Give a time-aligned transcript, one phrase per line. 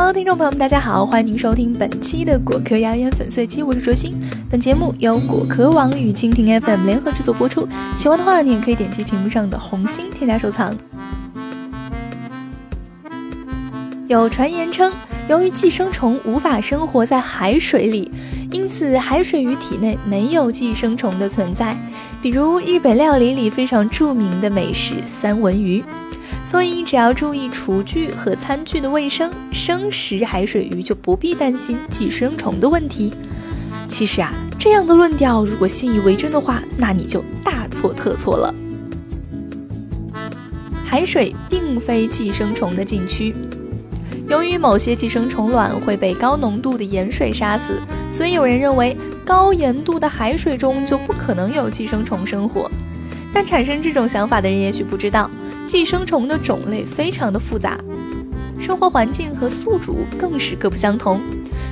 [0.00, 4.14] Hello，听众朋友们，大家好，欢迎您收听本期的果壳谣言粉碎机，我是卓心。
[4.48, 7.68] 本节目由果壳网与蜻蜓 FM 联合制作播出。
[7.96, 10.72] 喜欢的话，你也可以点击屏幕上的红心添加收藏。
[14.06, 14.92] 有传言称，
[15.28, 18.08] 由于寄生虫无法生活在海水里，
[18.52, 21.76] 因此海水鱼体内没有寄生虫的存在。
[22.22, 25.82] 比如日本料理里非常著名的美食三文鱼。
[26.50, 33.12] 所以，只要注意厨具和餐具的卫生，生食海水鱼就不必担心寄生虫的问题。
[33.86, 38.54] 其实啊，这样的论调如果信以为真的话，那你就大错特错了。
[40.86, 43.34] 海水并非寄生虫的禁区，
[44.26, 47.74] 由于某些寄生虫卵会被高浓度的盐水杀死，
[48.10, 52.70] 所以有人认为高盐度的海水中就不可能有寄生虫生活。
[53.34, 55.30] 但产生这种想法的人也许不知道。
[55.68, 57.78] 寄生虫的种类非常的复杂，
[58.58, 61.20] 生活环境和宿主更是各不相同。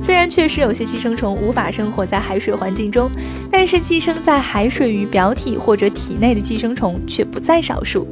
[0.00, 3.10] 虽然确实有些寄生虫无法生活在海水环境中，
[3.50, 8.08] 但是寄生在海水鱼表体或者体内的寄生虫却不在少数。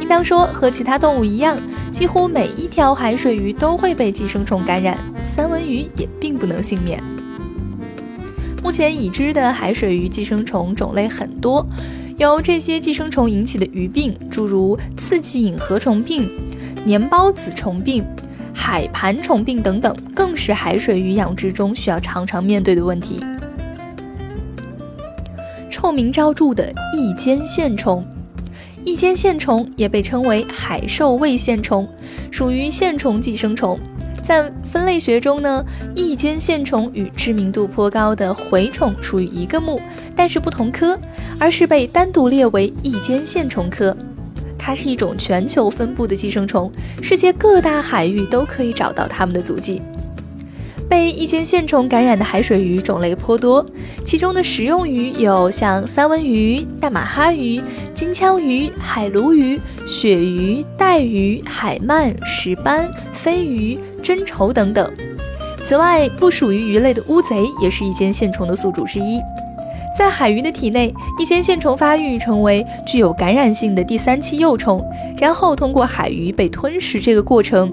[0.00, 1.58] 应当说，和其他动物一样，
[1.90, 7.02] 几乎每一条海水鱼都会被寄生虫感染，三文鱼也并不能幸免。
[8.62, 11.66] 目前已知的海水鱼寄生虫种类很多。
[12.16, 16.30] 由这些寄生虫引起的鱼病，诸如刺激隐河虫病、
[16.86, 18.04] 粘孢子虫病、
[18.54, 23.20] 海盘虫病等等，更是海水鱼养殖中需要常常面对的问题。
[25.68, 28.06] 臭名昭著的异尖线虫，
[28.84, 31.86] 异尖线虫也被称为海兽胃线虫，
[32.30, 33.76] 属于线虫寄生虫。
[34.22, 35.62] 在分类学中呢，
[35.94, 39.78] 异尖线虫与知名度颇高的蛔虫属于一个目，
[40.16, 40.98] 但是不同科，
[41.38, 43.96] 而是被单独列为异尖线虫科。
[44.58, 49.82] 它是一种全球分布的寄生虫，世界各大海域都可以找到它们的足迹。
[50.88, 53.64] 被异尖线虫感染的海水鱼种类颇多，
[54.06, 57.60] 其中的食用鱼有像三文鱼、大马哈鱼、
[57.92, 64.90] 金枪鱼、海鲈鱼、鳕鱼、带鱼、海鳗、石斑、飞鱼、真丑等等。
[65.66, 69.18] 此外，不属于鱼类的乌贼也是异尖线虫的宿主之一。
[69.96, 74.84] 在海鱼的体内，异尖线虫发育成为具有感染性的第三期幼虫，
[75.16, 77.72] 然后通过海鱼被吞食这个过程。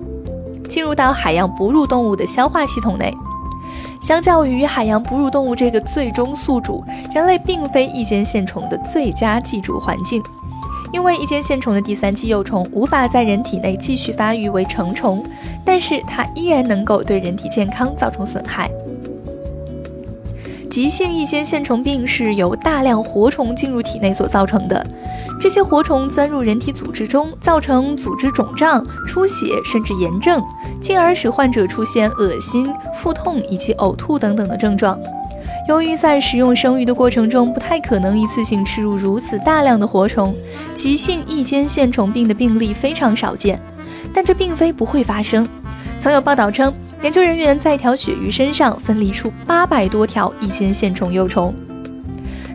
[0.70, 3.14] 进入到海洋哺乳动物的消化系统内。
[4.02, 6.84] 相较于海洋哺乳动物这个最终宿主，
[7.14, 10.24] 人类并非异尖线虫的最佳寄主环境，
[10.94, 15.24] 因为异尖线虫的第三期幼虫无法在人体内继续发育为成虫，
[15.66, 18.70] 但是它依然能够对人体健康造成损害。
[20.72, 24.88] 急性异尖线虫病是由大量活虫进入体内所造成的。
[25.38, 30.42] 这些活虫钻入人体组织中，造成组织肿胀、出血，甚至炎症，
[30.80, 34.98] 进而使患者出现恶心、腹痛以及呕吐等等的症状。
[35.68, 40.34] 由于在食用生鱼的过程中不太可能一次性吃入如此大量的活虫，
[40.74, 43.60] 急性异尖线虫病的病例非常少见。
[44.14, 45.46] 但这并非不会发生。
[46.00, 51.54] 曾有报道称，研究人员在一条鳕鱼身上分离出八百多条异尖线虫幼虫。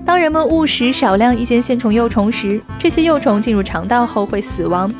[0.05, 4.93] 当人们误食少量异尖线虫幼虫时，这些幼虫进入肠道后会死亡。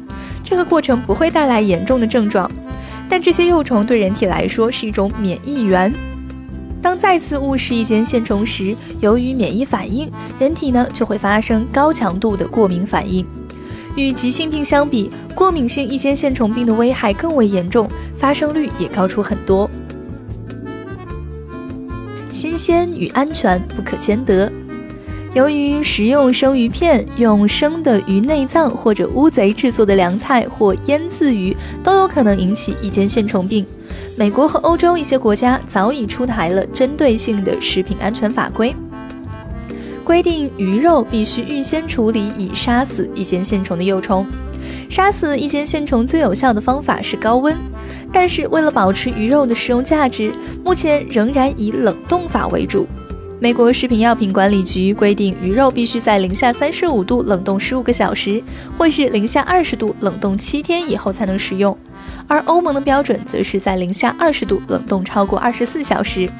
[0.43, 2.51] 这个过程不会带来严重的症状，
[3.09, 5.93] 但这些幼虫对人体来说是一种免疫源。
[6.83, 13.25] 当再次误食异尖线虫时，由于免疫反应，人体呢就会发生高强度的过敏反应。
[13.97, 19.69] 与急性病相比，过敏性异尖线虫病的危害更为严重，发生率也高出很多。
[22.31, 24.53] 新鲜与安全不可兼得。
[25.33, 33.65] 由于食用生鱼片、用生的鱼内脏或者乌贼制作的凉菜或腌渍鱼都有可能引起异尖线虫病，
[34.17, 38.75] 美国和欧洲一些国家早已出台了针对性的食品安全法规，
[40.07, 44.25] 规定鱼肉必须预先处理以杀死异尖线虫的幼虫。
[44.89, 47.57] 杀死异尖线虫最有效的方法是高温，
[48.13, 50.33] 但是为了保持鱼肉的食用价值，
[50.63, 52.87] 目前仍然以冷冻法为主。
[53.41, 58.41] 美国食品药品管理局规定，鱼肉必须在零下三十五度冷冻十五个小时，
[58.79, 61.77] 或是零下二十度冷冻七天以后才能食用。
[62.29, 66.31] 而欧盟的标准则是在零下二十度冷冻超过二十四小时。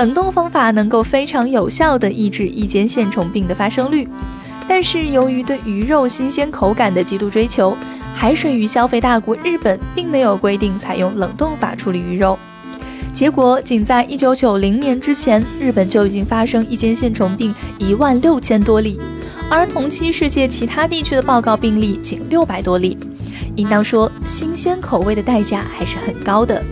[0.00, 4.08] 冷冻方法能够非常有效地抑制异尖线虫病的发生率，
[4.66, 7.76] 但是由于对鱼肉新鲜口感的极度追求，
[8.14, 12.38] 海水鱼消费大国日本并没有规定采用冷冻法处理鱼肉。
[13.12, 18.98] 结果，仅在一九九零年之前，日本就已经发生一尖线虫病一万六千多例，
[19.50, 22.96] 而同期世界其他地区的报告病例仅六百多例。
[23.54, 26.62] 应当说，新鲜口味的代价还是很高的。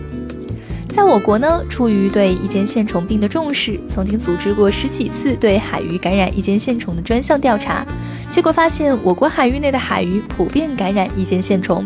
[0.88, 7.87] 在我国呢，出于对异尖线虫病的重视，曾经组织过十几次对海鱼感染异尖线虫的专项调查，
[8.32, 11.85] 结果发现我国海域内的海鱼普遍感染异尖线虫。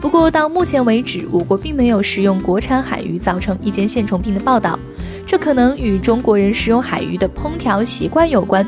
[0.00, 4.78] 不过到目前为止，我国并没有食用国产海鱼造成异尖线虫病的报道，
[5.26, 8.64] 这可能与中国人食用海鱼的烹调习惯有关，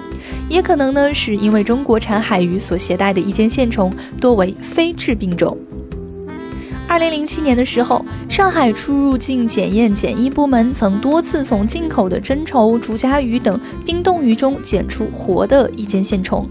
[0.49, 3.90] 也可能呢是因为中国产海鱼所携带的异尖线虫
[4.20, 5.56] 多为非致病种。
[6.90, 16.44] 二零零七年的时候，上海出入境检验检疫部门曾多次从进口的真筹、竹荚鱼等冰冻鱼中检出活的异尖线虫。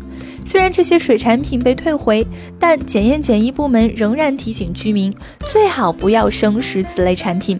[0.46, 2.26] 虽然这些水产品被退回，
[2.58, 5.14] 但检验检疫部门仍然提醒居民
[5.52, 7.60] 最好不要生食此类产品。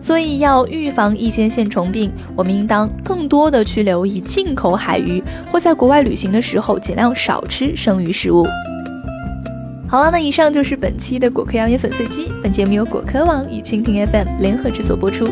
[0.00, 5.22] 所以，要预防异尖线虫病，我们应当更多的去留意进口海鱼，
[5.52, 8.46] 或在国外旅行的时候尽量少吃生鱼食物。
[9.94, 12.28] 好了，那以上就是本期的果壳谣言粉碎机。
[12.42, 15.24] 本节目由果壳网与蜻蜓 FM 联合制作播出。